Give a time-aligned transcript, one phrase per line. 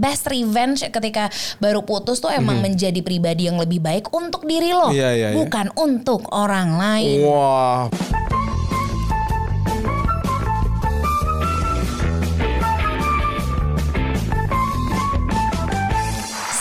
[0.00, 1.28] best revenge ketika
[1.60, 4.96] baru putus tuh emang menjadi pribadi yang lebih baik untuk diri lo, Mhm.
[4.96, 7.20] Iya, iya, bukan untuk orang lain.
[7.28, 7.84] Wah.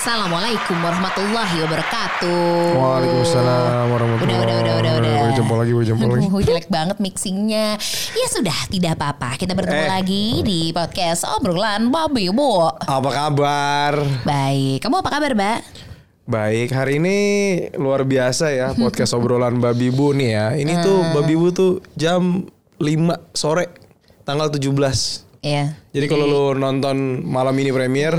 [0.10, 2.42] Assalamualaikum warahmatullahi wabarakatuh.
[2.74, 5.18] Waalaikumsalam warahmatullahi Udah, udah, udah, udah, udah.
[5.22, 6.26] Gue jempol lagi, gue jempol lagi.
[6.34, 7.78] Aduh, jelek banget mixingnya.
[8.18, 9.38] Ya sudah, tidak apa-apa.
[9.38, 9.92] Kita bertemu Eh.
[9.94, 12.74] lagi di podcast obrolan babi bu.
[12.82, 14.02] Apa kabar?
[14.26, 15.60] Baik, kamu apa kabar, Mbak?
[16.26, 17.18] Baik, hari ini
[17.78, 20.48] luar biasa ya podcast obrolan Babi Bu nih ya.
[20.58, 21.22] Ini tuh Ah.
[21.22, 22.50] Babi Bu tuh jam
[22.82, 23.70] 5 sore
[24.26, 25.29] tanggal 17.
[25.40, 25.72] Iya.
[25.96, 28.12] Jadi kalau lu nonton malam ini premier,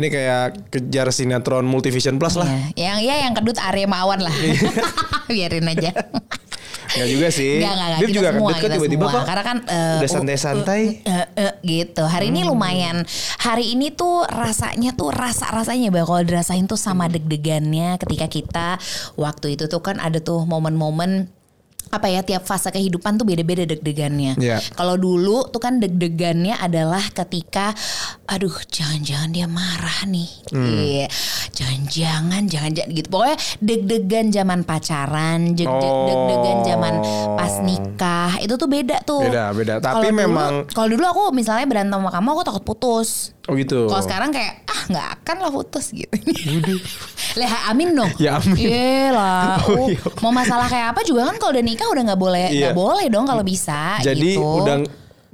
[0.00, 2.48] ini kayak kejar sinetron Multivision Plus lah.
[2.72, 4.32] Ya, yang ya yang kedut Arya Mawan lah.
[5.28, 5.92] Biarin aja.
[6.94, 7.58] Enggak juga sih.
[7.58, 9.24] Enggak, enggak, Kita juga semua, kita tiba-tiba kok.
[9.26, 10.82] Karena kan eh, Udah santai-santai.
[11.02, 11.10] Hmm.
[11.10, 12.02] uh, uh, uh, gitu.
[12.06, 12.96] Hari ini lumayan.
[13.42, 18.68] Hari ini tuh rasanya tuh rasa-rasanya bahwa kalau dirasain tuh sama deg-degannya ketika kita
[19.18, 21.33] waktu itu tuh kan ada tuh momen-momen
[21.94, 24.34] apa ya tiap fase kehidupan tuh beda-beda deg-degannya.
[24.36, 24.58] Iya.
[24.74, 27.70] Kalau dulu tuh kan deg-degannya adalah ketika
[28.26, 30.30] aduh jangan-jangan dia marah nih.
[30.48, 30.64] Hmm.
[30.66, 31.06] Iya.
[31.54, 33.08] Jangan-jangan jangan-jangan gitu.
[33.08, 36.06] Pokoknya deg-degan zaman pacaran, Oh.
[36.06, 36.94] deg-degan zaman
[37.34, 38.32] pas nikah.
[38.38, 39.24] Itu tuh beda tuh.
[39.24, 39.74] Beda, beda.
[39.78, 43.30] Tapi dulu- memang- kalau dulu aku misalnya berantem sama kamu aku takut putus.
[43.44, 43.86] Oh gitu.
[43.86, 46.16] Kalau sekarang kayak ah nggak akan lah putus gitu.
[47.34, 48.08] Leha amin dong.
[48.16, 48.56] Ya, amin.
[48.56, 49.60] Iya lah.
[49.60, 50.00] Oh, Oh, iya.
[50.18, 52.74] Mau masalah kayak apa juga kan kalau udah nikah udah nggak boleh nggak Iya.
[52.74, 54.00] boleh dong kalau bisa.
[54.00, 54.64] Jadi gitu.
[54.64, 54.80] udah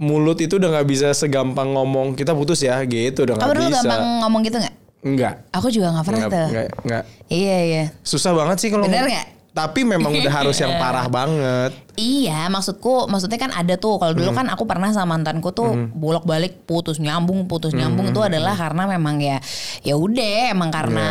[0.01, 3.77] mulut itu udah nggak bisa segampang ngomong kita putus ya gitu udah Kamu dulu bisa.
[3.85, 4.75] gampang ngomong gitu nggak?
[5.01, 5.35] Enggak.
[5.53, 6.49] Aku juga nggak pernah tuh.
[6.49, 7.03] nggak, nggak.
[7.29, 7.85] Iya iya.
[8.01, 9.29] Susah banget sih kalau Bener nggak?
[9.51, 11.75] Tapi memang udah harus yang parah banget.
[11.99, 14.01] Iya, maksudku maksudnya kan ada tuh.
[14.01, 18.57] Kalau dulu kan aku pernah sama mantanku tuh bolak-balik putus nyambung, putus nyambung itu adalah
[18.57, 19.37] karena memang ya
[19.85, 21.07] ya udah emang karena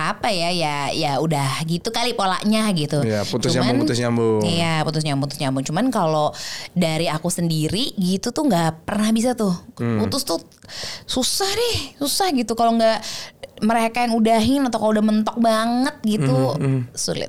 [0.00, 3.04] apa ya ya ya udah gitu kali polanya gitu.
[3.04, 4.40] Iya, putus nyambung, putus nyambung.
[4.40, 5.64] Iya, putus nyambung, putus nyambung.
[5.68, 6.32] Cuman kalau
[6.72, 9.52] dari aku sendiri gitu tuh nggak pernah bisa tuh.
[9.76, 10.40] Putus tuh
[11.04, 12.98] susah deh, susah gitu kalau nggak
[13.60, 16.56] mereka yang udahin atau kalau udah mentok banget gitu
[16.96, 17.28] sulit.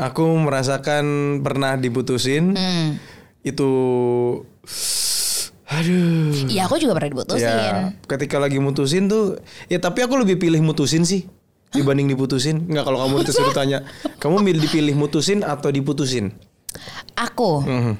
[0.00, 2.56] Aku merasakan pernah diputusin.
[2.56, 2.96] Hmm.
[3.44, 3.68] Itu
[5.72, 6.52] aduh.
[6.52, 7.48] Iya, aku juga pernah diputusin.
[7.48, 9.40] Ya, ketika lagi mutusin tuh
[9.72, 11.24] ya tapi aku lebih pilih mutusin sih
[11.72, 12.68] dibanding diputusin.
[12.68, 13.82] Enggak kalau kamu disuruh tanya,
[14.16, 16.30] kamu milih dipilih mutusin atau diputusin?
[17.14, 17.94] Aku Mhm.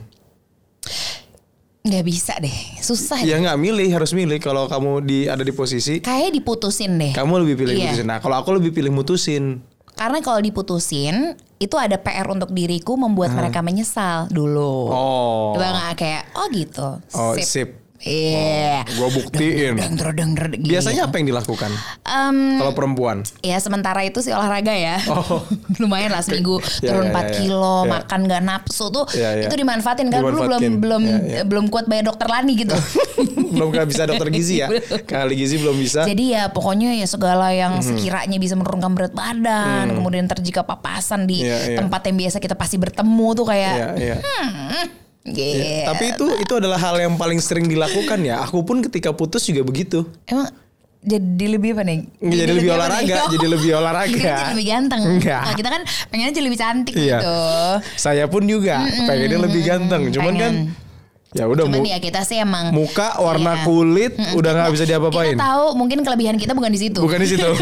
[1.82, 3.18] nggak bisa deh, susah.
[3.20, 7.10] Ya nggak milih, harus milih kalau kamu di ada di posisi Kayak diputusin deh.
[7.10, 7.82] kamu lebih pilih Iya.
[7.90, 8.06] mutusin.
[8.06, 9.66] Nah, kalau aku lebih pilih mutusin.
[9.92, 14.88] Karena kalau diputusin itu ada PR untuk diriku membuat mereka menyesal dulu.
[14.88, 15.58] Oh.
[15.58, 16.88] Nggak kayak oh gitu.
[17.12, 17.81] Oh, sip.
[18.02, 18.82] Iya.
[18.92, 19.74] Gua buktiin.
[19.74, 21.70] Deng, deng, deng, deng, deng, Biasanya apa yang dilakukan
[22.02, 23.22] Em, kalau perempuan?
[23.40, 24.98] ya sementara itu sih olahraga ya.
[25.06, 25.46] Oh.
[25.80, 27.90] Lumayan lah seminggu Ya, turun ya, 4 ya, kilo, ya.
[27.94, 29.06] makan gak nafsu tuh.
[29.12, 29.46] Ya, ya.
[29.46, 30.74] Itu dimanfaatin kan dulu belum Dimanfaatin.
[30.76, 31.42] belum Ya, ya.
[31.44, 32.74] belum kuat bayar dokter Lani gitu.
[33.54, 34.68] belum nggak bisa dokter gizi ya?
[35.02, 36.02] Kali gizi belum bisa.
[36.02, 37.84] Jadi ya pokoknya ya segala yang Mhm.
[37.84, 41.44] sekiranya bisa menurunkan berat badan, kemudian ntar jika papasan di Hmm.
[41.44, 41.78] Iya, iya.
[41.78, 44.16] tempat yang biasa kita pasti bertemu tuh kayak Iya, iya.
[45.24, 45.58] Gitu.
[45.58, 48.42] Ya, Tapi itu itu adalah hal yang paling sering dilakukan ya.
[48.42, 50.02] Aku pun ketika putus juga begitu.
[50.26, 50.50] emang
[51.02, 51.98] jadi lebih apa nih?
[52.16, 53.30] Nggak, jadi lebih apa olahraga, nih?
[53.30, 54.14] jadi lebih olahraga.
[54.32, 55.00] Jadi lebih ganteng.
[55.02, 55.42] Enggak.
[55.42, 57.18] Nah, kita kan pengennya jadi lebih cantik Iya.
[57.18, 57.38] gitu.
[57.96, 60.02] Saya pun juga pengennya lebih ganteng.
[60.10, 60.52] Cuman kan
[61.32, 63.64] ya udah Cuman ya kita sih emang muka warna Iya.
[63.64, 65.32] kulit udah nggak bisa diapa-apain.
[65.32, 67.00] Kita tahu mungkin kelebihan kita bukan di situ.
[67.00, 67.48] Bukan di situ.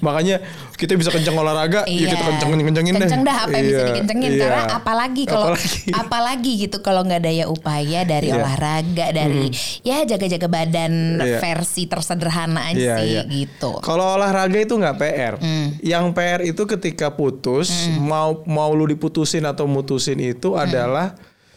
[0.00, 0.40] Makanya
[0.74, 3.04] kita bisa kenceng olahraga, ya kita kencengin kencengin deh.
[3.04, 4.40] Kenceng dah apa yang bisa Iya, dikencengin iya.
[4.40, 5.90] karena apalagi kalau Apalagi.
[6.02, 8.36] apalagi gitu kalau nggak daya upaya dari Iya.
[8.38, 9.44] olahraga dari
[9.82, 11.38] ya jaga-jaga badan Iya.
[11.38, 13.22] versi tersederhana aja Iya, sih iya.
[13.28, 13.76] gitu.
[13.80, 15.34] Kalau olahraga itu nggak PR.
[15.36, 15.76] Hmm.
[15.80, 20.64] Yang PR itu ketika putus, mau mau lu diputusin atau mutusin itu Hmm.
[20.64, 21.12] adalah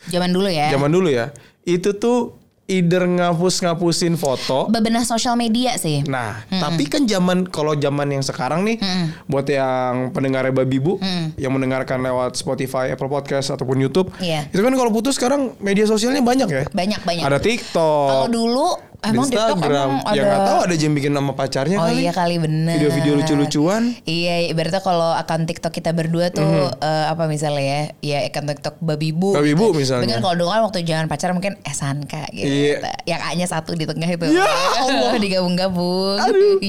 [0.10, 0.72] Zaman dulu ya.
[0.72, 1.30] zaman dulu ya.
[1.62, 4.72] Itu tuh either ngapus-ngapusin foto.
[4.72, 6.08] Bebenah sosial media sih.
[6.08, 8.80] Nah, tapi kan zaman kalau zaman yang sekarang nih,
[9.28, 10.96] buat yang pendengar babi bu,
[11.36, 14.48] yang mendengarkan lewat Spotify, Apple Podcast ataupun YouTube, Iya.
[14.48, 16.64] itu kan kalau putus sekarang media sosialnya banyak ya.
[16.72, 17.24] Banyak banyak.
[17.28, 19.90] Ada Kalau TikTok, dulu di emang TikTok Instagram.
[19.90, 22.00] emang ada Ya nggak tahu ada yang bikin nama pacarnya Oh kali.
[22.00, 22.76] iya kali bener.
[22.76, 23.84] Video-video lucu-lucuan.
[24.03, 28.78] Iya, ibaratnya kalau akun TikTok kita berdua tuh eh, apa misalnya ya, ya akun TikTok
[28.80, 29.34] babi bu.
[29.34, 30.06] Babi Bu misalnya.
[30.08, 32.46] Dengan kalau dulu kan waktu jangan pacaran mungkin Esanka gitu.
[32.46, 32.94] Iya.
[33.06, 34.26] Yang A-nya satu di tengah itu.
[34.28, 34.46] Ya
[34.82, 35.18] Allah.
[35.18, 36.18] Digabung-gabung.
[36.26, 36.62] Aduh.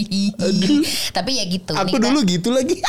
[1.13, 1.73] Tapi ya gitu.
[1.75, 2.81] Aku kita- dulu gitu lagi.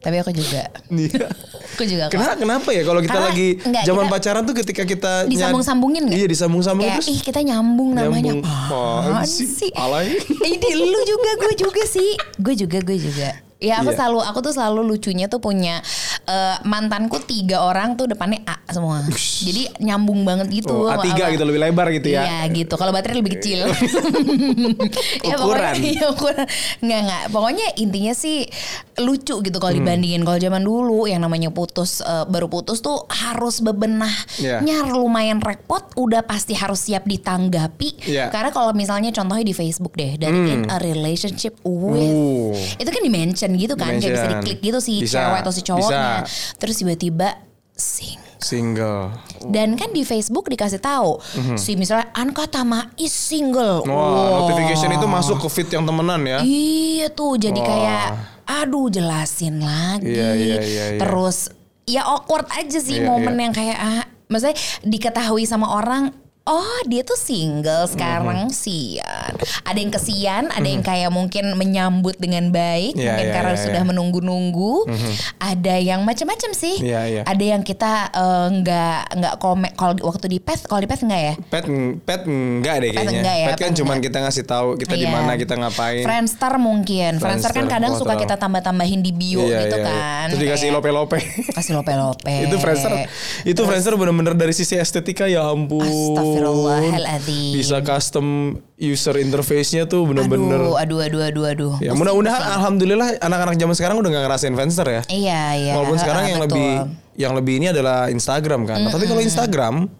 [0.00, 0.64] Tapi aku juga.
[0.88, 1.28] Iya.
[1.76, 2.16] Aku juga kok.
[2.16, 6.02] Kenapa, kenapa ya kalau kita Karena lagi enggak, zaman kita pacaran tuh ketika kita Disambung-sambungin
[6.08, 6.16] nggak?
[6.16, 8.32] Iya disambung-sambungin terus ih kita nyambung namanya.
[8.32, 8.44] Nyambung.
[8.44, 9.70] Apaan Apaan sih?
[9.76, 10.16] Alay.
[10.56, 12.16] Ini lu juga, gue juga sih.
[12.40, 13.28] Gue juga, gue juga.
[13.60, 13.96] Ya aku Iya.
[14.00, 15.84] selalu, aku tuh selalu lucunya tuh punya
[16.30, 19.02] eh, mantanku tiga orang tuh depannya A semua.
[19.42, 20.86] Jadi nyambung banget gitu.
[20.86, 22.22] Oh, A3 sama- gitu lebih lebar gitu ya.
[22.22, 22.74] Iya gitu.
[22.74, 23.66] Kalau baterai lebih kecil.
[25.26, 25.74] ya, Ukuran.
[25.74, 26.46] pokoknya, iya, ukuran.
[26.80, 27.22] Nggak nggak.
[27.28, 28.46] Pokoknya intinya sih
[29.00, 29.80] lucu gitu kalau Hmm.
[29.82, 34.92] dibandingin kalau zaman dulu yang namanya putus eh, baru putus tuh harus bebenahnya Iya.
[34.92, 35.82] lumayan repot.
[35.96, 38.06] Udah pasti harus siap ditanggapi.
[38.06, 38.28] Iya.
[38.30, 42.52] Karena kalau misalnya contohnya di Facebook deh dari in a relationship with Uh.
[42.76, 45.62] itu kan di mention gitu kan kayak bisa diklik gitu si Bisa, cewek atau si
[45.62, 45.88] cowoknya.
[46.12, 46.19] bisa.
[46.56, 47.38] Terus tiba-tiba
[47.72, 49.12] sing Single.
[49.52, 51.20] dan kan di Facebook dikasih tahu
[51.56, 53.84] si misalnya Anka Tama is single.
[53.84, 56.40] Wah, notification itu masuk ke feed yang temenan ya.
[56.40, 57.68] Iya tuh jadi Wah.
[57.68, 58.04] kayak
[58.48, 60.08] aduh jelasin lagi.
[60.08, 61.00] Iya, iya, iya, iya.
[61.00, 61.52] Terus
[61.84, 63.42] ya awkward aja sih Iya, momen iya.
[63.44, 66.08] yang kayak ah, maksudnya diketahui sama orang
[66.42, 68.50] Oh dia tuh single sekarang Mhm.
[68.50, 69.32] sian.
[69.62, 73.60] Ada yang kesian, ada yang kayak mungkin menyambut dengan baik, Iya, mungkin iya, karena iya,
[73.60, 73.86] sudah iya.
[73.86, 74.74] menunggu-nunggu.
[75.38, 76.80] Ada yang macam-macam sih.
[76.80, 77.22] Iya, iya.
[77.22, 81.22] Ada yang kita eh, nggak nggak komen kalau waktu di pet, kalau di pet nggak
[81.22, 81.34] ya?
[81.44, 81.64] Pet
[82.00, 83.20] pet enggak deh Pet kayaknya.
[83.20, 84.06] enggak ya, pet kan pet cuman enggak.
[84.08, 85.12] kita ngasih tahu kita di Iya.
[85.12, 86.02] mana kita ngapain.
[86.02, 87.12] Friendster mungkin.
[87.16, 88.22] Friendster, kan Friendster, kadang gua suka tahu.
[88.24, 89.92] kita tambah-tambahin di bio Iya, gitu iya, iya.
[89.92, 90.26] kan.
[90.32, 91.18] Terus dikasih lope-lope.
[91.52, 92.32] Kasih lope-lope.
[92.48, 92.92] itu Friendster
[93.44, 95.84] itu Friendster bener-bener dari sisi estetika ya ampun.
[96.38, 97.52] Astagfirullahaladzim.
[97.56, 100.60] Bisa custom user interface-nya tuh bener-bener.
[100.60, 101.72] Aduh, aduh, aduh, aduh, aduh.
[101.82, 105.02] Ya mudah-mudahan alhamdulillah anak-anak zaman sekarang udah gak ngerasain Friendster ya.
[105.10, 105.72] Iya, iya.
[105.74, 106.56] Walaupun sekarang yang betul.
[106.56, 106.70] lebih
[107.20, 108.78] yang lebih ini adalah Instagram kan.
[108.80, 109.90] Nah, tapi kalau Instagram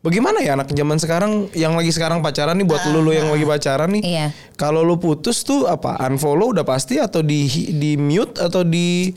[0.00, 3.44] Bagaimana ya anak zaman sekarang yang lagi sekarang pacaran nih buat lu, lu yang lagi
[3.44, 4.00] pacaran nih.
[4.00, 4.26] Iya.
[4.56, 6.00] Kalau lu putus tuh apa?
[6.08, 7.44] Unfollow udah pasti atau di
[7.76, 9.12] di mute atau di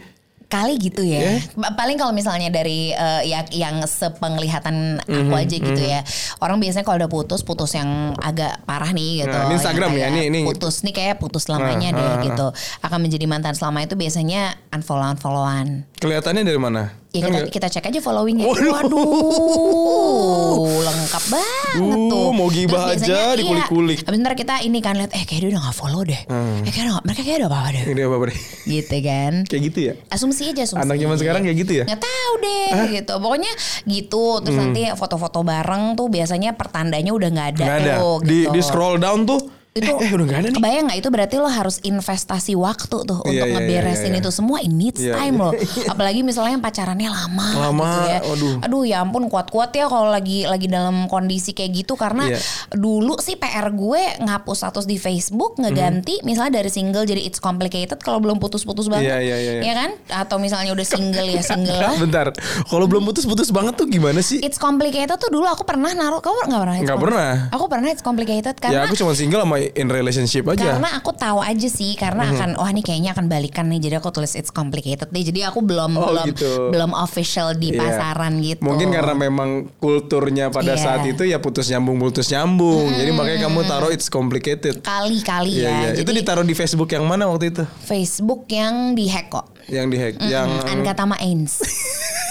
[0.54, 1.42] Kali gitu ya.
[1.52, 6.06] Pa- Paling kalau misalnya dari eh, ya, yang sepenglihatan aku Mhm, aja gitu ya.
[6.38, 9.34] Orang biasanya kalau udah putus, putus yang agak parah nih gitu.
[9.34, 12.22] Nah, ini Instagram ya, ini- ini- Putus nih kayak putus selamanya Nah, deh ah, ah.
[12.22, 12.48] gitu.
[12.80, 15.90] Akan menjadi mantan selama itu biasanya unfollow-unfollowan.
[15.98, 16.94] kelihatannya dari mana?
[17.14, 18.42] Ya Kan kita, nggak- kita cek aja followingnya.
[18.44, 18.74] Waduh.
[18.74, 22.30] Waduh, lengkap banget Duh, tuh.
[22.32, 23.98] mau gibah aja biasanya, dikulik-kulik.
[24.00, 26.18] Iya, bentar kita ini kan lihat, eh kayak dia udah gak follow deh.
[26.60, 27.84] Eh kayak mereka kayak udah apa-apa deh.
[27.88, 28.40] Ini apa deh?
[28.66, 29.34] Gitu kan.
[29.46, 29.94] Kayak gitu ya?
[30.10, 30.82] Asumsi aja asumsi.
[30.82, 31.86] Anak zaman sekarang kayak gitu ya?
[31.86, 33.14] Nggak tahu deh gitu.
[33.16, 33.52] Pokoknya
[33.86, 34.24] gitu.
[34.42, 34.64] Terus Hmm.
[34.66, 37.94] nanti foto-foto bareng tuh biasanya pertandanya udah nggak ada Nggak ada.
[37.96, 38.16] tuh.
[38.22, 38.52] Di gitu.
[38.52, 39.42] di scroll down tuh
[39.74, 40.58] itu eh, eh udah nggak ada nih.
[40.62, 44.22] Kebayang nggak itu berarti lo harus investasi waktu tuh Iya, untuk iya, ngeberesin iya, iya.
[44.22, 44.58] itu semua.
[44.62, 45.44] It needs Iya, time iya.
[45.50, 45.54] loh.
[45.98, 48.20] Apalagi misalnya yang pacarannya lama, Lama, gitu ya.
[48.22, 48.56] aduh.
[48.70, 52.38] Aduh ya ampun kuat-kuat ya kalau lagi lagi dalam kondisi kayak gitu karena Iya.
[52.72, 57.98] dulu sih PR gue ngapus status di Facebook ngeganti misalnya dari single jadi it's complicated
[57.98, 59.10] kalau belum putus-putus banget.
[59.10, 59.10] Mhm.
[59.10, 59.64] Iya, iya, iya, iya.
[59.66, 59.90] Ya kan?
[60.22, 61.98] Atau misalnya udah single ya single lah.
[62.06, 62.30] Bentar.
[62.70, 64.38] Kalau belum putus-putus banget tuh gimana sih?
[64.38, 66.78] It's complicated tuh dulu aku pernah naruh kamu nggak pernah?
[66.78, 67.30] Nggak pernah.
[67.50, 70.76] Aku pernah it's complicated ya karena aku cuma single sama in relationship aja.
[70.76, 72.34] karena aku tahu aja sih karena Mhm.
[72.34, 75.62] akan wah ini kayaknya akan balikan nih jadi aku tulis it's complicated deh jadi aku
[75.62, 76.52] belum Oh, belum gitu.
[76.70, 77.80] belum official di Iya.
[77.80, 78.60] pasaran gitu.
[78.60, 80.82] Mungkin karena memang kulturnya pada Iya.
[80.82, 82.90] saat itu ya putus nyambung putus nyambung.
[82.90, 84.82] Jadi makanya kamu taruh it's complicated.
[84.82, 85.72] kali-kali Iya, ya.
[85.72, 85.90] iya.
[85.94, 87.64] Jadi Itu ditaruh di Facebook yang mana waktu itu?
[87.82, 89.48] Facebook yang dihack kok.
[89.66, 90.14] Yang dihack.
[90.22, 91.60] Yang Anka Tama Ains.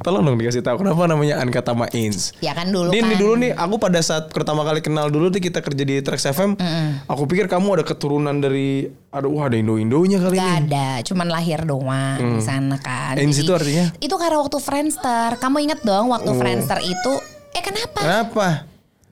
[0.00, 2.32] tolong dong dikasih tahu kenapa namanya Anka Tama Ains.
[2.38, 3.06] ya kan dulu Ini, kan.
[3.06, 6.24] ini dulu nih, aku pada saat pertama kali kenal dulu nih kita kerja di Trax
[6.26, 6.56] FM,
[7.04, 10.56] aku pikir kamu ada keturunan dari, aduh wah ada Indo-Indonya kali Gak ini.
[10.66, 13.14] ada, cuman lahir doang di sana kan.
[13.14, 13.86] Jadi, itu artinya?
[13.96, 15.36] Itu karena waktu Friendster.
[15.36, 17.12] Kamu inget dong waktu Friendster itu?
[17.50, 17.98] Eh kenapa?
[18.00, 18.46] Kenapa?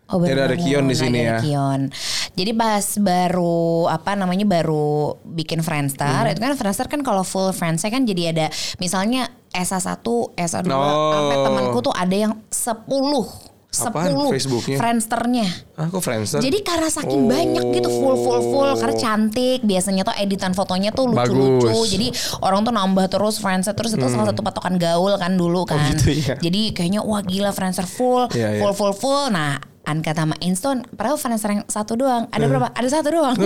[0.09, 1.37] Oh, udah ada Kion di sini ya.
[1.39, 1.93] Kion.
[2.33, 6.33] Jadi pas baru apa namanya baru bikin Friendster, Hmm.
[6.33, 8.47] itu kan Friendster kan kalau full friends kan jadi ada
[8.77, 10.01] misalnya SA1,
[10.35, 11.13] SA2, Oh.
[11.13, 13.29] sampai temanku tuh ada yang 10
[13.69, 14.77] Apaan 10 Facebooknya?
[14.81, 15.47] Friendsternya.
[15.77, 16.41] Ah, kok Friendster?
[16.41, 17.29] Jadi karena saking Oh.
[17.29, 21.69] banyak gitu full full full karena cantik biasanya tuh editan fotonya tuh lucu-lucu.
[21.87, 22.09] Jadi
[22.41, 25.85] orang tuh nambah terus Friendster terus itu salah satu patokan gaul kan dulu kan.
[25.93, 26.35] gitu ya.
[26.39, 28.59] Jadi kayaknya wah gila Friendster full, Iya, iya.
[28.59, 29.29] full full full.
[29.29, 32.29] Nah, Anka sama Inston padahal Friendster yang satu doang.
[32.29, 32.53] Ada Hmm.
[32.53, 32.69] berapa?
[32.71, 33.37] Ada satu doang.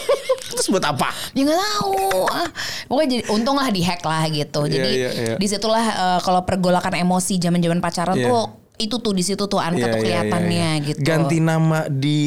[0.52, 1.08] Terus buat apa?
[1.32, 1.94] ya nggak tahu.
[2.28, 2.48] Ah,
[2.84, 4.60] Pokoknya jadi untung lah di hack lah gitu.
[4.62, 5.34] Iya, Jadi iya, iya.
[5.36, 8.26] di situlah eh, kalau pergolakan emosi zaman-zaman pacaran Iya.
[8.26, 8.42] tuh
[8.74, 10.86] itu tuh di situ tuh Anka Iya, tuh iya, kelihatannya iya, iya.
[10.90, 10.98] gitu.
[11.00, 12.20] Ganti nama di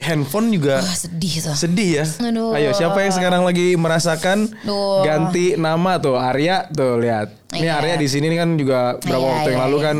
[0.00, 1.54] handphone juga Wah, sedih tuh.
[1.54, 2.04] sedih ya.
[2.26, 2.56] Aduh.
[2.56, 5.04] Ayo siapa yang sekarang lagi merasakan Duh.
[5.04, 7.28] ganti nama tuh Arya tuh lihat.
[7.52, 7.72] Ini Iya.
[7.78, 9.86] Arya di sini kan juga berapa Iya, waktu yang iya, lalu iya.
[9.86, 9.98] kan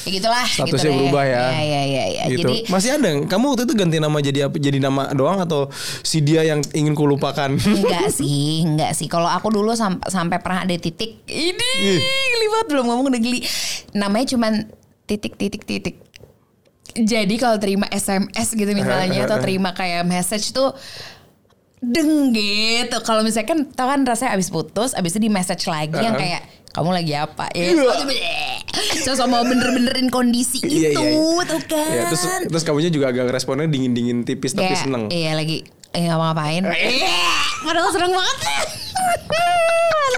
[0.00, 0.46] Ya gitulah.
[0.48, 1.44] Statusnya gitu berubah ya.
[1.52, 2.02] Iya iya iya.
[2.08, 2.24] Ya.
[2.32, 2.48] gitu.
[2.48, 3.08] Jadi Masih ada?
[3.28, 4.56] Kamu waktu itu ganti nama jadi apa?
[4.56, 5.68] Jadi nama doang atau
[6.00, 7.60] si dia yang ingin kulupakan?
[7.60, 9.06] enggak sih, enggak sih.
[9.06, 11.70] Kalau aku dulu sampai sampai pernah ada titik ini
[12.48, 13.44] banget belum ngomong udah geli.
[13.92, 14.52] Namanya cuman
[15.10, 15.96] titik titik titik.
[16.94, 20.70] Jadi kalau terima SMS gitu misalnya atau terima kayak message tuh
[21.82, 22.98] deng gitu.
[23.02, 26.46] Kalau misalnya kan tau kan rasanya abis putus, abis itu di message lagi yang kayak
[26.70, 27.74] kamu lagi apa ya?
[29.02, 31.42] So mau bener-benerin kondisi Iya, itu, iya, iya.
[31.50, 31.90] tuh kan.
[31.90, 35.02] Ya, terus terus kamunya juga agak responnya dingin-dingin tipis tapi Kayak, seneng.
[35.10, 36.62] Iya lagi eh nggak mau ngapain.
[37.66, 38.38] Padahal seneng banget.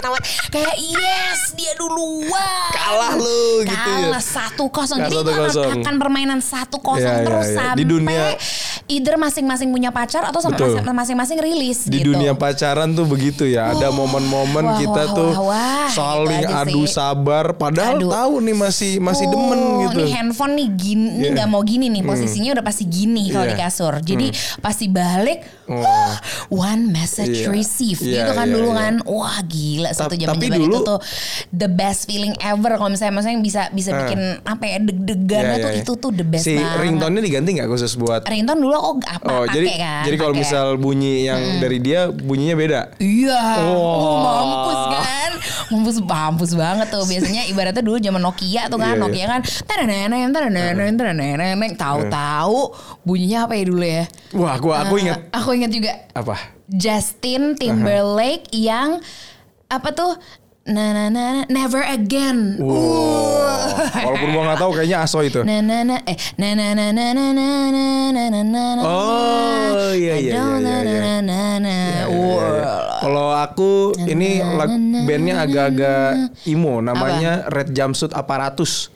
[0.03, 0.23] Banget.
[0.51, 2.69] Kayak yes dia duluan.
[2.75, 4.11] Kalah lu gitu ya.
[4.11, 4.99] Kalah satu kosong.
[4.99, 7.55] Jadi itu akan- permainan satu kosong Iya, iya, terus iya.
[7.55, 8.35] sampai Di dunia-
[8.85, 10.83] either masing-masing punya pacar atau sama Betul.
[10.83, 12.11] masing-masing rilis Di gitu.
[12.11, 13.71] dunia pacaran tuh begitu ya.
[13.71, 15.87] Ada momen-momen kita wah, tuh wah, wah.
[15.87, 16.91] saling Itu adu sih.
[16.91, 17.45] sabar.
[17.53, 18.11] Padahal Aduh.
[18.11, 19.97] tahu nih masih masih demen Oh, gitu.
[19.99, 21.31] Nih handphone nih gini, nih Iya.
[21.33, 23.51] nggak mau gini nih posisinya udah pasti gini kalau Iya.
[23.51, 23.93] di kasur.
[23.97, 24.27] Jadi
[24.59, 25.79] pasti balik, Oh.
[25.79, 26.15] wah,
[26.51, 27.49] one message Iya.
[27.49, 28.79] received Iya, gitu kan iya, dulu iya.
[28.79, 28.93] kan.
[29.05, 30.99] Wah gila satu jam tapi itu dulu- tuh
[31.49, 33.97] the best feeling ever kalau misalnya maksudnya bisa bisa Ah.
[34.03, 36.77] bikin apa ya deg-degannya Iya, tuh iya, itu tuh the best Si banget.
[36.81, 40.03] ringtone-nya diganti nggak khusus buat Ringtone dulu aku apa Oh, jadi kan.
[40.03, 42.79] jadi kalau misal bunyi yang dari dia bunyinya beda.
[42.99, 43.79] Iya, Oh.
[43.79, 45.31] oh, mampus kan,
[45.69, 47.03] mampus mampus banget tuh.
[47.03, 49.03] Biasanya ibaratnya dulu zaman Nokia tuh kan, Iya, iya.
[49.03, 52.59] Nokia kan, tereneng, tereneng, tereneng, tahu-tahu
[53.01, 54.03] bunyinya apa ya dulu ya?
[54.33, 56.35] Wah, gua aku Eh, ingat Aku ingat juga apa?
[56.67, 58.99] Justin Timberlake yang
[59.67, 60.13] apa tuh?
[60.63, 62.55] Na na na na, never again.
[62.55, 63.67] Wow.
[63.99, 65.43] Walaupun gua nggak tahu kayaknya aso itu.
[65.43, 68.81] Na na na eh na na na na na na na na na na na
[68.87, 70.99] Oh, iya, iya, iya, na iya.
[71.03, 71.75] na na na.
[71.99, 72.73] Iya, iya, iya.
[73.03, 74.39] Kalau aku ini
[75.03, 78.87] bandnya agak-agak emo, namanya Red Jumpsuit Apparatus.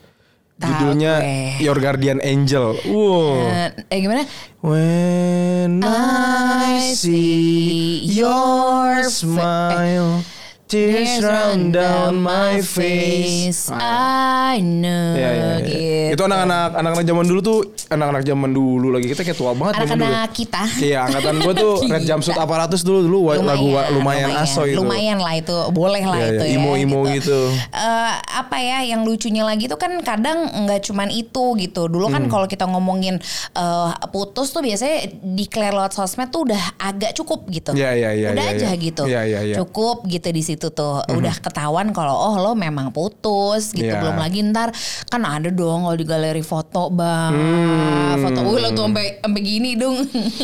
[0.56, 1.20] Tahu Judulnya.
[1.60, 2.80] Your Guardian Angel.
[2.88, 3.44] Wow.
[3.44, 4.24] Eh, eh gimana?
[4.64, 10.24] When I see your smile,
[10.68, 13.72] tears run down my face.
[13.72, 15.16] I know.
[15.16, 15.56] Iya, iya, iya.
[15.64, 16.14] gitu.
[16.14, 17.58] Itu anak-anak anak-anak zaman dulu tuh
[17.88, 19.96] anak-anak zaman dulu lagi kita kayak tua banget dulu.
[19.96, 20.64] Anak-anak kita.
[20.78, 24.76] Iya, angkatan gue tuh Red Jumpsuit Apparatus dulu dulu wa- lagu wa- lumayan, aso itu.
[24.78, 26.60] Lumayan lah itu, boleh lah Iya, itu iya, ya.
[26.60, 27.40] imo-imo gitu.
[27.72, 31.88] Eh, apa ya yang lucunya lagi tuh kan kadang nggak cuman itu gitu.
[31.88, 32.14] Dulu Hmm.
[32.14, 37.48] kan kalau kita ngomongin eh, putus tuh biasanya declare lewat sosmed tuh udah agak cukup
[37.48, 37.72] gitu.
[37.72, 38.76] Iya, iya, iya, Udah iya, aja iya.
[38.78, 39.04] gitu.
[39.06, 39.56] Iya, iya, iya.
[39.56, 41.06] Cukup gitu di situ tuh.
[41.08, 43.86] Udah ketahuan kalau oh lo memang putus gitu.
[43.86, 44.02] Iya.
[44.02, 44.74] Belum lagi ntar
[45.06, 47.32] kan ada dong kalau di galeri foto bang.
[47.32, 48.18] Hmm.
[48.20, 49.96] Foto wih lo tuh sampai sampai gini dong.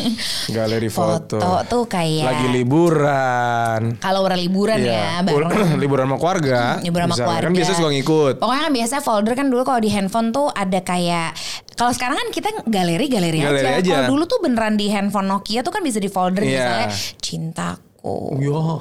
[0.56, 1.38] Galeri foto.
[1.64, 3.98] tuh kayak Lagi liburan.
[3.98, 5.26] kalau udah liburan ya Iya.
[5.26, 5.50] bareng
[5.82, 6.60] liburan sama keluarga.
[6.78, 7.44] liburan sama keluarga.
[7.44, 8.34] Kan biasa suka ngikut.
[8.38, 11.34] Pokoknya kan biasa folder kan dulu kalau di handphone tuh ada kayak
[11.74, 13.78] kalau sekarang kan kita galeri galeri, Galeri aja.
[13.80, 13.94] aja.
[13.96, 16.54] Kalau dulu tuh beneran di handphone Nokia tuh kan bisa di folder Iya.
[16.54, 18.78] misalnya cintaku, Yo.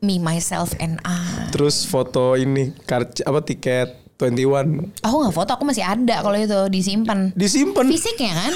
[0.00, 1.50] Me myself and I.
[1.50, 6.60] Terus foto ini kartu apa tiket 21 Aku nggak foto, aku masih ada kalau itu
[6.68, 7.30] disimpan.
[7.32, 7.86] disimpan.
[7.86, 8.52] Fisiknya kan,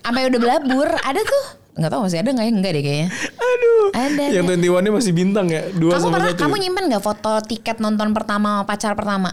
[0.00, 1.44] sampai udah belabur ada tuh.
[1.76, 2.52] Nggak tahu masih ada nggak ya?
[2.52, 3.08] Enggak deh kayaknya.
[3.38, 3.84] Aduh.
[3.92, 5.62] Ada, Yang 21 ini masih bintang ya?
[5.70, 6.40] Dua Kamu sama pernah, satu.
[6.42, 9.30] kamu nyimpen nggak foto tiket nonton pertama pacar pertama?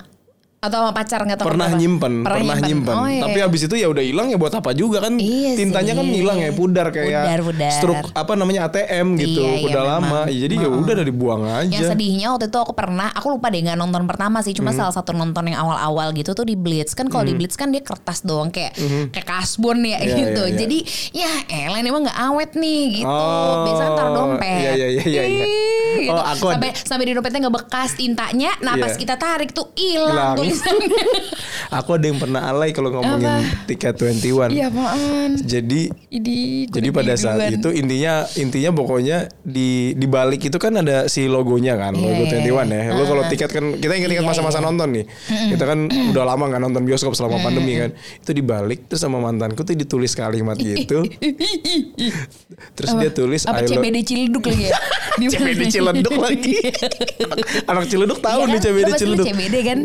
[0.66, 2.96] Atau sama pacar nggak tahu pernah nyimpen, pernah, nyimpen.
[2.96, 3.22] Oh, iya.
[3.22, 5.14] Tapi habis itu ya udah hilang ya buat apa juga kan?
[5.16, 6.00] Iya Tintanya sih.
[6.00, 7.72] kan hilang ya, pudar kayak Pudar, pudar.
[7.72, 10.02] struk apa namanya ATM gitu, Iya, iya, udah lama.
[10.02, 10.26] memang.
[10.28, 11.70] Ya, jadi ya udah udah dibuang aja.
[11.72, 14.60] Yang sedihnya waktu itu aku pernah, aku lupa deh nggak nonton pertama sih, Hmm.
[14.60, 17.70] cuma salah satu nonton yang awal-awal gitu tuh di Blitz kan kalau di Blitz kan
[17.70, 18.74] dia kertas doang kayak
[19.12, 20.04] kayak kasbon ya Hmm.
[20.04, 20.42] Iya, gitu.
[20.42, 20.58] iya, iya.
[20.58, 20.78] Jadi
[21.12, 23.08] ya Ellen emang nggak awet nih gitu.
[23.08, 24.58] Oh, Biasanya taruh dompet.
[24.58, 25.46] iya, iya, iya, iya, iya.
[25.98, 26.12] Gitu.
[26.12, 28.52] Oh, aku sampai sampai di dompetnya nggak bekas tintanya.
[28.60, 29.00] Nah pas Iya.
[29.00, 30.36] kita tarik tuh Hilang.
[31.82, 34.54] Aku ada yang pernah alay kalau ngomongin tiket 21.
[34.54, 35.36] Iya apaan?
[35.38, 41.08] Jadi Ini Jadi pada saat itu intinya intinya pokoknya di di balik itu kan ada
[41.08, 42.94] si logonya kan, logo Iya, 21 ya.
[42.94, 43.30] Lo kalau Ah.
[43.30, 44.68] tiket kan kita ingat-ingat Iya, masa-masa iya.
[44.70, 45.06] nonton nih.
[45.52, 47.92] Kita kan udah lama nggak nonton bioskop selama pandemi kan.
[48.22, 51.02] Itu dibalik terus sama mantanku tuh ditulis kalimat gitu.
[52.76, 54.78] terus dia tulis apa I love CBD Ciledug lagi ya?
[55.20, 55.26] Di?
[55.32, 56.54] CBD Ciledug lagi.
[57.24, 58.64] anak, anak Ciledug tahu Iya nih kan?
[58.66, 59.26] CBD Ciledug.
[59.26, 59.80] CBD kan?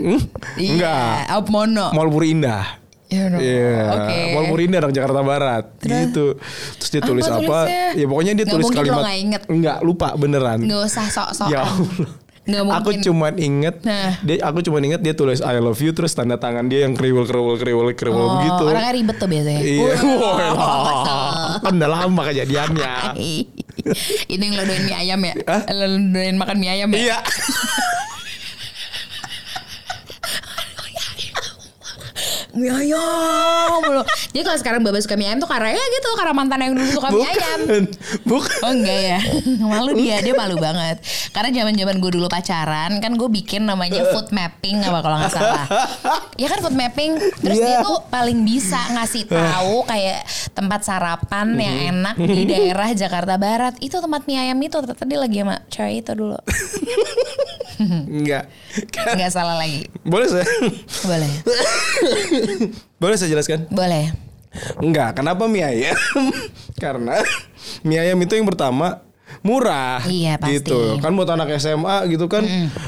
[0.61, 0.73] Iya.
[0.77, 1.15] Enggak.
[1.33, 1.87] Up Mono.
[1.97, 2.65] Mall Puri Indah.
[3.11, 3.37] Iya, no.
[3.43, 4.19] Iya, Oke.
[4.39, 6.39] Mall orang Jakarta Barat gitu.
[6.79, 7.35] Terus dia Apa tulis apa?
[7.35, 7.87] tulisnya?
[7.99, 9.43] Ya pokoknya dia Nggak tulis kalimat inget.
[9.51, 10.63] Enggak, lupa beneran.
[10.63, 11.49] Nggak usah sok-sok.
[11.51, 12.09] Ya Allah.
[12.41, 14.17] Nggak Aku cuman inget Nah.
[14.25, 17.29] dia aku cuman inget dia tulis I love you terus tanda tangan dia yang kriwel
[17.29, 18.65] kriwel kriwel kriwel Oh, begitu.
[18.65, 19.61] Orangnya ribet tuh biasanya.
[19.61, 19.93] Iya.
[21.67, 22.93] Kan udah lama kejadiannya.
[24.27, 25.35] Ini yang lo doain mie ayam ya?
[25.47, 25.63] Hah?
[25.69, 26.99] Lo doain makan mie ayam ya?
[26.99, 27.19] Iya.
[32.55, 34.03] mie ayam mulu.
[34.35, 36.89] Jadi kalau sekarang Baba suka mie ayam tuh karena ya gitu karena mantan yang dulu
[36.91, 37.61] suka mie ayam.
[37.67, 37.83] Bukan.
[38.27, 38.61] Bukan.
[38.67, 39.21] Oh enggak ya
[39.71, 41.01] Malu dia Dia malu banget
[41.31, 45.31] Karena zaman zaman gue dulu pacaran Kan gue bikin namanya food mapping apa kalau nggak
[45.31, 45.65] salah
[46.35, 47.67] Ya kan food mapping Terus Iya.
[47.67, 53.79] dia tuh paling bisa ngasih tahu Kayak tempat sarapan yang enak Di daerah Jakarta Barat
[53.79, 56.39] Itu tempat mie ayam itu dia lagi sama cewek itu dulu
[58.11, 58.45] Enggak.
[58.93, 60.47] Nggak salah lagi Boleh saya?
[61.07, 61.33] Boleh
[62.99, 63.71] Boleh saya jelaskan?
[63.71, 64.11] Boleh
[64.83, 65.95] Enggak, kenapa mie ayam?
[66.83, 67.23] Karena
[67.87, 68.99] mie ayam itu yang pertama
[69.41, 70.61] murah Iya, pasti.
[70.61, 72.45] gitu kan buat anak SMA gitu kan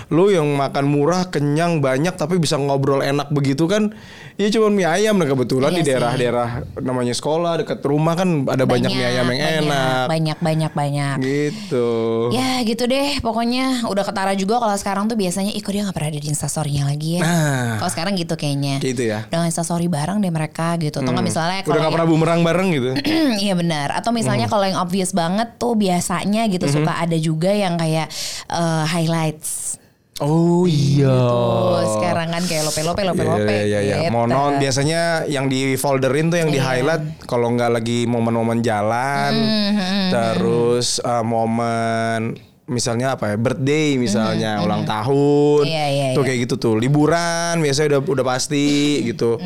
[0.08, 3.96] lu yang makan murah kenyang banyak tapi bisa ngobrol enak begitu kan
[4.34, 8.64] ya cuma mie ayam nah kebetulan Iya di daerah-daerah namanya sekolah dekat rumah kan ada
[8.64, 11.88] banyak, mie ayam yang banyak, enak Banyak banyak banyak gitu
[12.30, 15.94] Ya gitu deh pokoknya udah ketara juga kalau sekarang tuh biasanya ih kok dia gak
[15.94, 17.20] pernah ada di instastorynya lagi ya.
[17.22, 17.68] Nah.
[17.78, 18.76] Kalau sekarang gitu kayaknya.
[18.78, 20.98] gitu ya Udah instastory bareng deh mereka gitu.
[20.98, 22.90] Atau nggak misalnya udah kalau gak pernah bumerang bareng gitu
[23.44, 23.88] Iya benar.
[23.94, 24.52] Atau misalnya Hmm.
[24.52, 28.06] kalau yang obvious banget tuh biasanya gitu suka ada juga yang kayak
[28.48, 29.78] eh, highlights.
[30.18, 33.42] oh iya Tuh sekarang kan kayak lope lope lope lope.
[33.48, 33.96] Iya iya iya.
[34.02, 34.14] gitu.
[34.14, 36.68] Monon biasanya yang di folderin tuh yang di Iya.
[36.68, 44.62] highlight kalau nggak lagi momen-momen jalan, Hmm, terus uh, momen misalnya apa ya birthday misalnya
[44.62, 46.28] ulang tahun Hmm, Iya, iya, tuh iya.
[46.30, 48.68] kayak gitu tuh liburan biasanya udah udah pasti
[49.02, 49.36] gitu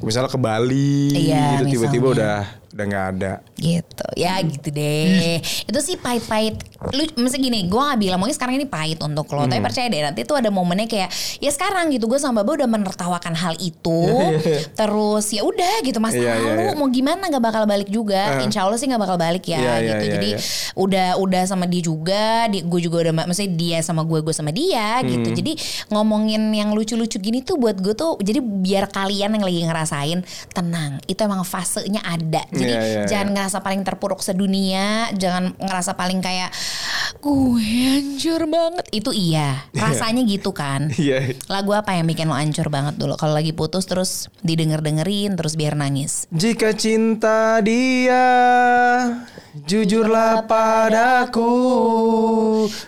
[0.00, 2.36] misalnya ke Bali Hmm, Iya, gitu tiba-tiba udah
[2.74, 4.06] udah nggak ada gitu.
[4.16, 5.40] Ya gitu deh.
[5.42, 6.60] Itu sih pahit-pahit.
[6.92, 10.00] Lu mesti gini gue gak bilang mungkin sekarang ini pahit untuk lo tapi percaya deh
[10.04, 11.10] nanti tuh ada momennya kayak
[11.40, 14.00] ya sekarang gitu gue sama Baba udah menertawakan hal itu.
[14.78, 16.72] Terus ya udah gitu masa Iya, iya, lalu iya.
[16.76, 18.40] mau gimana nggak bakal balik juga.
[18.44, 20.04] Insya Allah sih nggak bakal balik ya Iya, iya, gitu.
[20.04, 20.38] iya, jadi iya.
[20.76, 24.52] udah udah sama dia juga di, gue juga udah maksudnya dia sama gue gue sama
[24.52, 25.28] dia gitu.
[25.32, 25.36] Hmm.
[25.36, 25.52] jadi
[25.90, 30.20] ngomongin yang lucu-lucu gini tuh buat gue tuh jadi biar kalian yang lagi ngerasain
[30.52, 32.44] tenang itu emang fasenya ada.
[32.52, 36.50] Jadi Iya, iya, jangan ngerasa paling terpuruk sedunia, jangan ngerasa paling kayak
[37.22, 38.82] gue hancur banget.
[38.90, 40.90] Itu iya, rasanya gitu kan.
[40.98, 43.14] iya Lagu apa yang bikin lo hancur banget dulu?
[43.14, 46.26] Kalau lagi putus terus didengar dengerin terus biar nangis.
[46.34, 48.26] Jika cinta dia
[49.56, 51.48] Jujurlah padaku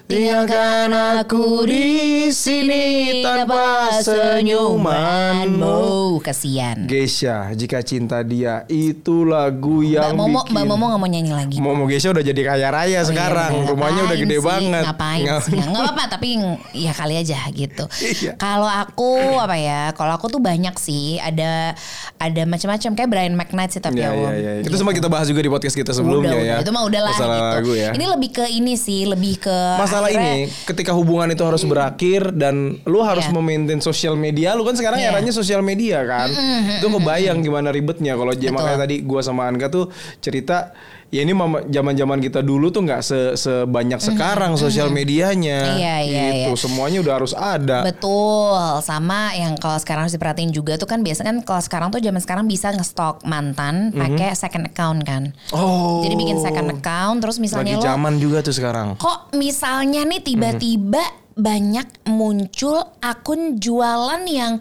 [0.05, 1.89] Tinggalkan aku di
[2.29, 5.73] sini Tanpa senyumanmu
[6.21, 11.09] Kesian Geisha Jika cinta dia Itu lagu Mbak yang Momo, bikin Mbak Momo gak mau
[11.09, 13.73] nyanyi lagi Momo Geisha udah jadi kaya raya sekarang Oh iya, bener.
[13.73, 14.45] Rumahnya udah gede sih?
[14.45, 15.57] banget Ngapain Nggak- sih?
[15.57, 16.29] Nggak apa-apa tapi
[16.75, 17.85] ya kali aja gitu.
[18.03, 18.33] Iya.
[18.37, 19.95] Kalau aku apa ya?
[19.95, 21.17] Kalau aku tuh banyak sih.
[21.17, 21.73] Ada
[22.19, 24.31] ada macam-macam kayak Brian McKnight sih tapi Iya, ya.
[24.35, 24.67] iya, iya.
[24.67, 26.58] Itu semua kita bahas juga di podcast kita sebelumnya udah, ya udah.
[26.61, 27.55] Itu mah udah lah Masalah gitu.
[27.55, 31.43] lagu ya Ini lebih ke ini sih, lebih ke Masalah akhirnya- ini ketika hubungan itu
[31.43, 33.35] harus berakhir dan lu harus Iya.
[33.35, 35.13] memaintain sosial media, lu kan sekarang Iya.
[35.13, 36.29] eranya sosial media kan.
[36.77, 40.73] Itu kebayang gimana ribetnya kalau makanya tadi gua sama Anka tuh cerita
[41.09, 45.77] ya ini mama zaman-zaman kita dulu tuh nggak se sebanyak sekarang sosial medianya.
[45.81, 46.53] Iya, iya, gitu.
[46.53, 46.61] iya.
[46.61, 47.81] Semuanya udah harus ada.
[47.81, 52.01] Betul, sama yang kalau sekarang harus diperhatiin juga tuh kan biasa kan kalau sekarang tuh
[52.05, 55.33] zaman sekarang bisa nge-stalk mantan pakai second account kan.
[55.33, 55.57] Mhm.
[55.57, 56.05] Oh.
[56.05, 59.01] Jadi bikin second account terus misalnya Lagi lo zaman juga tuh sekarang.
[59.01, 61.01] kok misalnya nih tiba-tiba
[61.39, 64.59] banyak muncul akun jualan yang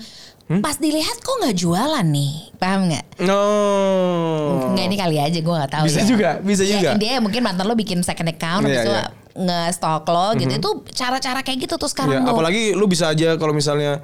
[0.48, 0.64] Hmm?
[0.64, 3.44] pas dilihat kok nggak jualan nih paham nggak No.
[4.72, 5.88] nggak ini kali aja gue nggak tahu Oh.
[5.88, 6.08] Bisa ya.
[6.08, 6.90] juga, bisa Ya, juga.
[6.96, 9.06] dia mungkin mantan lo bikin second account Iya, habis itu iya.
[9.36, 13.52] nge-stalk lo gitu itu cara-cara kayak gitu tuh sekarang tuh apalagi lu bisa aja kalau
[13.52, 14.00] misalnya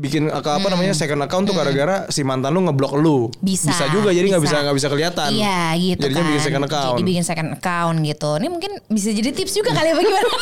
[0.00, 3.28] bikin apa apa namanya second account tuh gara-gara si mantan lu ngeblok lu.
[3.28, 3.44] Hmm.
[3.44, 5.28] bisa juga jadi nggak bisa nggak bisa kelihatan.
[5.30, 6.88] iya gitu Jadinya kan bikin second account.
[6.90, 10.28] jadi bikin second account gitu ini mungkin bisa jadi tips juga kali ya bagaimana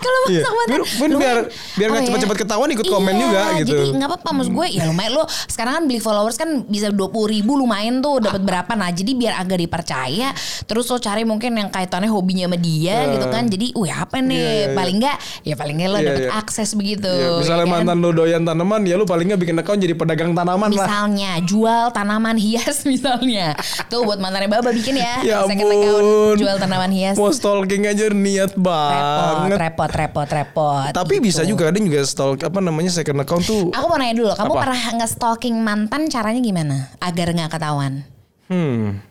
[0.00, 0.42] kalau Iya.
[0.46, 2.06] mantan Biar- biar- biar- biar nggak ya.
[2.08, 3.68] cepet-cepet ketahuan ikut komen Iya, juga gitu.
[3.70, 7.08] jadi nggak apa-apa maksud gue ya lumayan lo sekarang kan beli followers kan bisa dua
[7.08, 10.32] puluh ribu lumayan tuh dapat berapa nah jadi biar agak dipercaya
[10.64, 14.30] terus lo cari mungkin yang kaitannya hobinya sama dia gitu kan jadi wih apa nih
[14.30, 14.74] Iya, iya, iya.
[14.74, 16.30] paling nggak ya paling nggak lo Iya, dapet iya.
[16.34, 17.74] akses begitu Iya, misalnya ya kan?
[17.76, 20.86] mantan lu doyan tanaman ya lu paling nggak bikin account jadi pedagang tanaman lah.
[20.86, 23.58] Misalnya jual tanaman hias misalnya.
[23.90, 25.18] Tuh buat mantannya Baba bikin ya.
[25.26, 27.18] Ya second account jual tanaman hias.
[27.18, 29.58] Mau stalking aja niat Repot, banget.
[29.58, 30.90] repot, repot, repot.
[30.94, 31.26] Tapi gitu.
[31.26, 33.74] bisa juga kadang juga stalk apa namanya second account tuh.
[33.74, 34.60] Aku mau nanya dulu, kamu Apa?
[34.62, 36.76] pernah nge-stalking mantan caranya gimana?
[37.02, 38.06] Agar nggak ketahuan.
[38.46, 39.02] Hmm.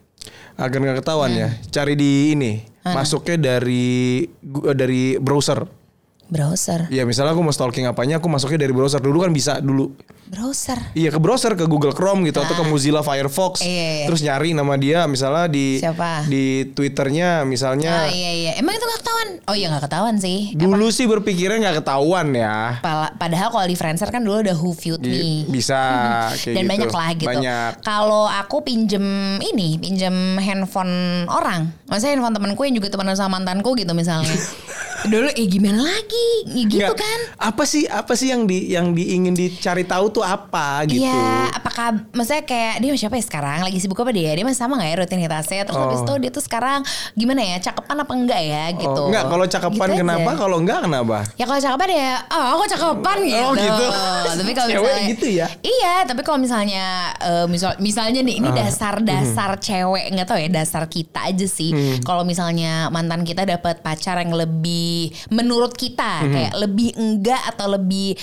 [0.56, 1.50] Agar nggak ketahuan ya.
[1.68, 2.64] Cari di ini.
[2.88, 4.24] Masuknya dari
[4.72, 5.68] dari browser.
[6.30, 6.86] Browser.
[6.94, 9.98] Iya misalnya aku mau stalking apanya aku masuknya dari browser dulu kan bisa dulu.
[10.30, 10.78] Browser.
[10.94, 13.60] Iya ke browser ke Google Chrome gitu atau ke Mozilla Firefox.
[13.60, 13.66] Ah.
[13.66, 14.06] Iya, iya.
[14.06, 16.30] Terus nyari nama dia misalnya di Siapa?
[16.30, 18.06] di Twitternya misalnya.
[18.06, 18.52] Ah iya iya.
[18.62, 19.30] Emang itu gak ketahuan?
[19.50, 20.54] Oh iya gak ketahuan sih.
[20.54, 22.78] Dulu sih berpikirnya nggak ketahuan ya.
[23.18, 25.50] Padahal kalau di Friendster kan dulu ada Who Viewed Me.
[25.50, 25.78] bisa
[26.46, 26.72] kayak Dan gitu.
[26.78, 27.26] banyak lah gitu.
[27.34, 27.72] Banyak.
[27.82, 29.02] Kalau aku pinjem
[29.42, 31.74] ini, pinjem handphone orang.
[31.90, 34.30] Maksudnya handphone temanku yang juga temenan sama mantanku gitu misalnya.
[35.06, 36.28] Dulu eh gimana lagi?
[36.50, 37.20] Ya gitu Nggak, kan.
[37.40, 41.06] Apa sih apa sih yang di yang diingin dicari tahu tuh apa gitu?
[41.06, 43.64] Iya, apakah maksudnya kayak dia siapa ya sekarang?
[43.64, 44.34] Lagi sibuk apa dia?
[44.34, 45.62] Dia masih sama gak ya rutinitasnya?
[45.64, 46.06] Terus habis Oh.
[46.06, 46.80] itu dia tuh sekarang
[47.14, 47.58] gimana ya?
[47.62, 48.90] Cakepan apa enggak ya gitu.
[48.90, 50.30] Oh, enggak kalau cakepan Gitu kenapa?
[50.36, 51.18] Kalau enggak kenapa?
[51.36, 53.40] Ya kalau cakepan ya, oh aku cakepan gitu.
[53.40, 53.86] Oh, gitu.
[54.30, 55.48] Tapi kalau Cewek misalnya gitu ya?
[55.60, 56.86] Iya, tapi kalau misalnya
[57.16, 58.40] eh, misal misalnya nih Ah.
[58.40, 61.72] ini dasar-dasar cewek nggak tahu ya dasar kita aja sih.
[61.72, 62.00] Hmm.
[62.02, 64.89] Kalau misalnya mantan kita dapat pacar yang lebih
[65.30, 66.32] menurut kita Hmm.
[66.32, 68.16] kayak lebih enggak atau lebih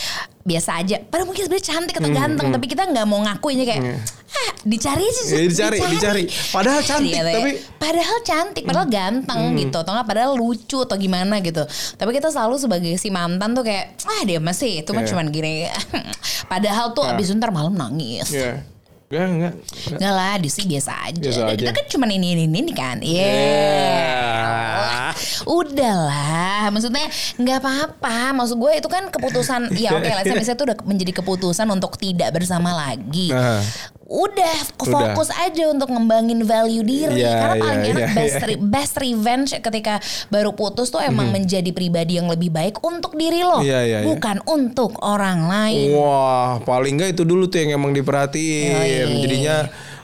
[0.42, 1.02] biasa aja.
[1.02, 3.82] Padahal mungkin sebenarnya cantik atau ganteng, tapi kita nggak mau ngakuinnya kayak
[4.28, 5.32] ah dicari aja Hmm.
[5.32, 6.24] Ya, dicari, dicari.
[6.48, 11.40] Padahal cantik, Iya, tapi- padahal cantik, padahal ganteng gitu, atau nggak padahal lucu atau gimana
[11.40, 11.66] gitu.
[11.92, 15.10] Tapi kita selalu sebagai si mantan tuh kayak ah dia masih itu mah Iya.
[15.10, 15.66] cuman gini.
[16.52, 18.30] padahal tuh abis itu ntar malam nangis.
[18.30, 18.62] Iya.
[19.06, 19.54] Enggak, enggak.
[19.94, 21.20] Enggak lah, di sini biasa aja.
[21.22, 21.62] Biasa aja.
[21.62, 22.98] Kita kan cuman ini ini ini kan.
[22.98, 23.22] Iya.
[23.22, 25.10] Yeah.
[25.46, 27.06] Udahlah, maksudnya
[27.38, 28.34] nggak apa-apa.
[28.34, 29.70] Maksud gue itu kan keputusan.
[29.78, 33.30] ya oke lah, saya itu udah menjadi keputusan untuk tidak bersama lagi.
[33.30, 33.62] Nah.
[34.06, 37.26] Udah fokus aja untuk ngembangin value diri.
[37.26, 38.46] Iya, Karena iya, paling enak iya, best, iya.
[38.46, 39.94] re- best revenge ketika
[40.30, 44.06] baru putus tuh emang menjadi pribadi yang lebih baik untuk diri lo, Iya, iya, iya.
[44.06, 45.90] bukan untuk orang lain.
[45.90, 48.78] Wah, paling enggak itu dulu tuh yang emang diperhatiin.
[48.78, 49.22] Yoi.
[49.26, 49.56] Jadinya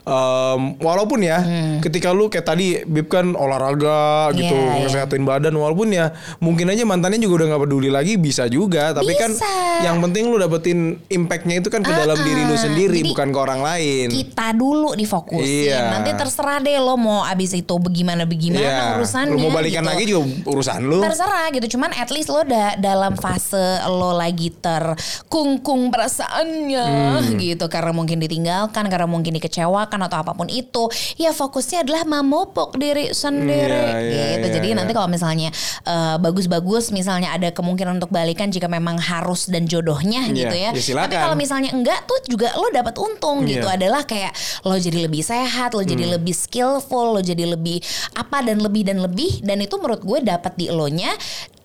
[0.02, 1.38] em, walaupun ya
[1.80, 4.74] ketika lu kayak tadi Bib kan olahraga gitu Hmm.
[4.74, 8.90] Iya, ngesehatin badan walaupun ya mungkin aja mantannya juga udah nggak peduli lagi bisa juga
[8.90, 9.48] tapi kan Bisa.
[9.80, 13.28] yang penting lu dapetin impactnya itu kan ke dalam Ah, diri lu sendiri jadi bukan
[13.28, 15.66] ke orang lain kita dulu difokusin.
[15.66, 15.80] Iya.
[15.90, 18.84] Nanti terserah deh lo mau abis itu bagaimana bagaimana Iya.
[18.96, 19.32] urusannya.
[19.32, 19.90] lu mau balikan gitu.
[19.90, 21.66] lagi juga urusan lu Terserah gitu.
[21.72, 26.86] Cuman at least lo da dalam fase lo lagi terkungkung perasaannya
[27.22, 27.38] Hmm.
[27.38, 30.88] gitu karena mungkin ditinggalkan, karena mungkin dikecewakan atau apa pun itu.
[31.16, 34.46] Ya fokusnya adalah memupuk diri sendiri Iya, iya, gitu.
[34.48, 34.76] iya, Jadi iya.
[34.78, 35.48] nanti kalau misalnya
[35.82, 40.70] eh, bagus-bagus misalnya ada kemungkinan untuk balikan jika memang harus dan jodohnya Iya, gitu ya.
[40.70, 41.04] ya silakan.
[41.04, 43.64] Tapi kalau misalnya enggak tuh juga lo dapat untung gitu.
[43.64, 43.74] Iya.
[43.74, 45.90] Adalah kayak lo jadi lebih sehat, lo Hmm.
[45.90, 47.82] jadi lebih skillful, lo jadi lebih
[48.14, 51.10] apa dan lebih dan lebih dan itu menurut gue dapat di lo nya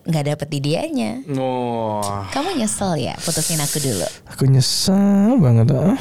[0.02, 1.20] nggak dapet di dianya.
[1.30, 4.08] Wah, Kamu nyesel ya putusin aku dulu.
[4.26, 6.00] aku nyesel banget ah.